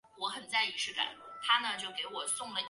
[0.01, 0.01] 玩家将扮演救世主重建这被荒
[0.37, 2.59] 废的世界。